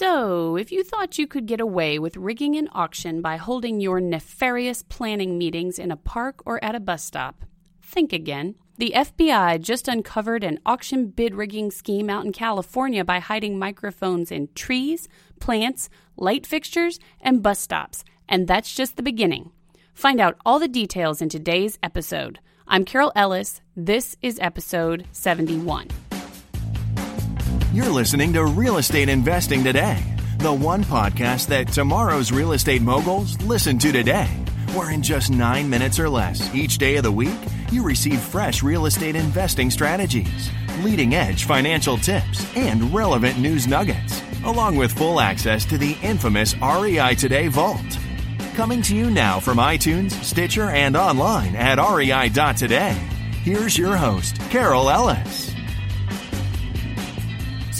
[0.00, 4.00] So, if you thought you could get away with rigging an auction by holding your
[4.00, 7.44] nefarious planning meetings in a park or at a bus stop,
[7.82, 8.54] think again.
[8.78, 14.32] The FBI just uncovered an auction bid rigging scheme out in California by hiding microphones
[14.32, 15.06] in trees,
[15.38, 18.02] plants, light fixtures, and bus stops.
[18.26, 19.50] And that's just the beginning.
[19.92, 22.40] Find out all the details in today's episode.
[22.66, 23.60] I'm Carol Ellis.
[23.76, 25.88] This is episode 71.
[27.72, 30.02] You're listening to Real Estate Investing Today,
[30.38, 34.26] the one podcast that tomorrow's real estate moguls listen to today,
[34.74, 37.38] where in just nine minutes or less each day of the week,
[37.70, 40.50] you receive fresh real estate investing strategies,
[40.82, 46.56] leading edge financial tips, and relevant news nuggets, along with full access to the infamous
[46.60, 47.98] REI Today Vault.
[48.54, 52.98] Coming to you now from iTunes, Stitcher, and online at rei.today.
[53.44, 55.49] Here's your host, Carol Ellis.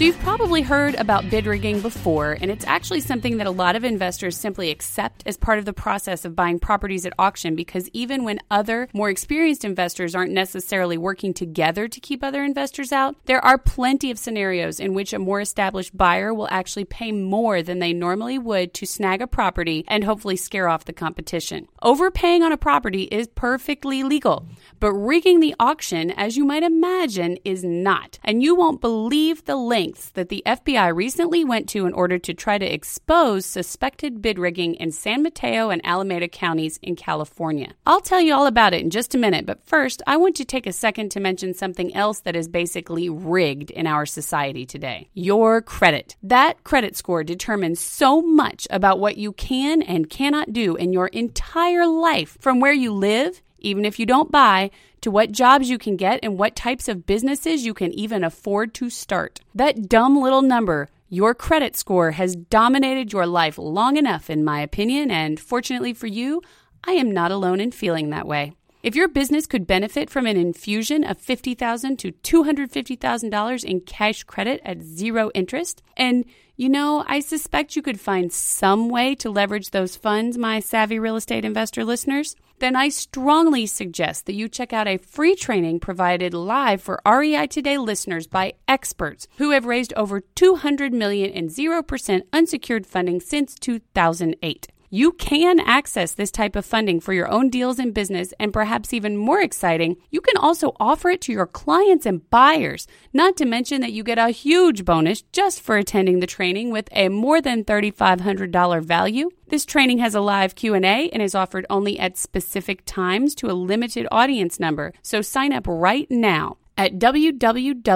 [0.00, 3.76] So, you've probably heard about bid rigging before, and it's actually something that a lot
[3.76, 7.90] of investors simply accept as part of the process of buying properties at auction because
[7.92, 13.14] even when other, more experienced investors aren't necessarily working together to keep other investors out,
[13.26, 17.62] there are plenty of scenarios in which a more established buyer will actually pay more
[17.62, 21.68] than they normally would to snag a property and hopefully scare off the competition.
[21.82, 24.46] Overpaying on a property is perfectly legal,
[24.78, 28.18] but rigging the auction, as you might imagine, is not.
[28.24, 32.16] And you won't believe the length lengths that the FBI recently went to in order
[32.16, 37.72] to try to expose suspected bid rigging in San Mateo and Alameda counties in California.
[37.86, 40.44] I'll tell you all about it in just a minute, but first, I want to
[40.44, 45.08] take a second to mention something else that is basically rigged in our society today
[45.14, 46.16] your credit.
[46.22, 51.08] That credit score determines so much about what you can and cannot do in your
[51.08, 55.78] entire life from where you live even if you don't buy, to what jobs you
[55.78, 59.40] can get and what types of businesses you can even afford to start.
[59.54, 64.60] That dumb little number, your credit score, has dominated your life long enough, in my
[64.60, 66.42] opinion, and fortunately for you,
[66.84, 68.52] I am not alone in feeling that way.
[68.82, 74.62] If your business could benefit from an infusion of 50,000 to $250,000 in cash credit
[74.64, 76.24] at zero interest, and
[76.60, 80.98] you know, I suspect you could find some way to leverage those funds, my savvy
[80.98, 85.80] real estate investor listeners, then I strongly suggest that you check out a free training
[85.80, 91.48] provided live for REI Today listeners by experts who have raised over 200 million in
[91.48, 94.68] 0% unsecured funding since 2008.
[94.92, 98.92] You can access this type of funding for your own deals in business, and perhaps
[98.92, 102.88] even more exciting, you can also offer it to your clients and buyers.
[103.12, 106.88] Not to mention that you get a huge bonus just for attending the training with
[106.90, 109.30] a more than $3,500 value.
[109.46, 113.54] This training has a live Q&A and is offered only at specific times to a
[113.54, 114.92] limited audience number.
[115.02, 117.86] So sign up right now at www.rei.today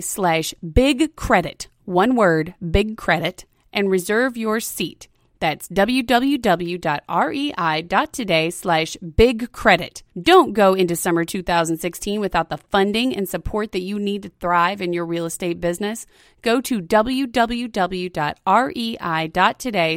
[0.00, 1.68] slash big credit.
[1.86, 5.08] One word, big credit and reserve your seat.
[5.40, 6.40] That's www.rei.today
[8.50, 10.02] slash big credit.
[10.18, 14.80] Don't go into summer 2016 without the funding and support that you need to thrive
[14.80, 16.06] in your real estate business.
[16.40, 17.18] Go to www.rei.today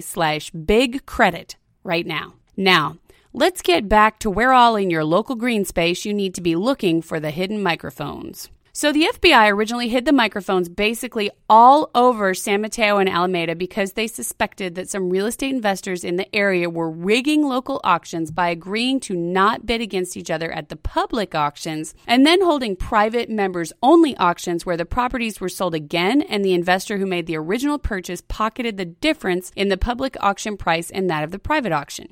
[0.01, 2.33] slash big credit right now.
[2.57, 2.97] Now,
[3.31, 6.57] let's get back to where all in your local green space you need to be
[6.57, 8.49] looking for the hidden microphones.
[8.77, 13.93] So the FBI originally hid the microphones basically all over San Mateo and Alameda because
[13.93, 18.49] they suspected that some real estate investors in the area were rigging local auctions by
[18.49, 23.31] agreeing to not bid against each other at the public auctions and then holding private
[23.31, 27.35] members only auctions where the properties were sold again and the investor who made the
[27.35, 31.71] original purchase pocketed the difference in the public auction price and that of the private
[31.71, 32.09] auction.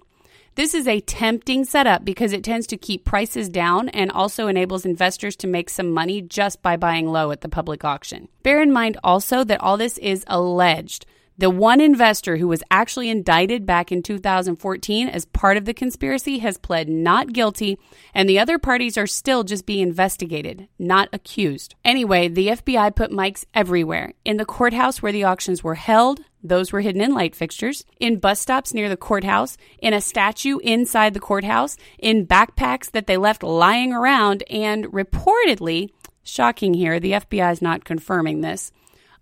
[0.55, 4.85] This is a tempting setup because it tends to keep prices down and also enables
[4.85, 8.29] investors to make some money just by buying low at the public auction.
[8.41, 11.05] Bear in mind also that all this is alleged.
[11.37, 16.39] The one investor who was actually indicted back in 2014 as part of the conspiracy
[16.39, 17.77] has pled not guilty,
[18.13, 21.75] and the other parties are still just being investigated, not accused.
[21.83, 26.71] Anyway, the FBI put mics everywhere in the courthouse where the auctions were held, those
[26.71, 31.13] were hidden in light fixtures, in bus stops near the courthouse, in a statue inside
[31.13, 35.89] the courthouse, in backpacks that they left lying around, and reportedly,
[36.23, 38.71] shocking here, the FBI is not confirming this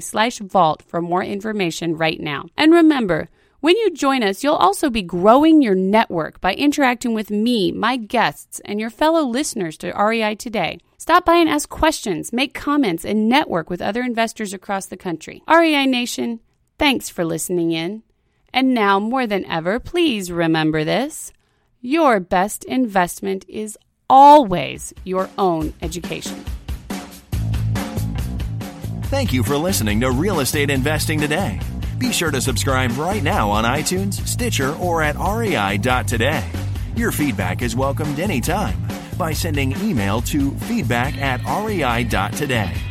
[0.00, 2.46] slash vault for more information right now.
[2.56, 3.28] And remember,
[3.60, 7.96] when you join us, you'll also be growing your network by interacting with me, my
[7.96, 10.78] guests, and your fellow listeners to REI Today.
[10.96, 15.42] Stop by and ask questions, make comments, and network with other investors across the country.
[15.46, 16.40] REI Nation,
[16.78, 18.02] thanks for listening in.
[18.52, 21.32] And now more than ever, please remember this
[21.80, 23.78] your best investment is
[24.10, 26.44] always your own education.
[29.04, 31.60] Thank you for listening to Real Estate Investing Today.
[31.98, 36.50] Be sure to subscribe right now on iTunes, Stitcher, or at rei.today.
[36.94, 38.76] Your feedback is welcomed anytime
[39.16, 42.87] by sending email to feedback at rei.today.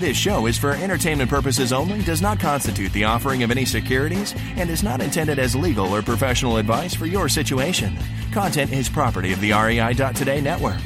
[0.00, 4.34] This show is for entertainment purposes only, does not constitute the offering of any securities,
[4.56, 7.98] and is not intended as legal or professional advice for your situation.
[8.32, 10.80] Content is property of the REI.today network.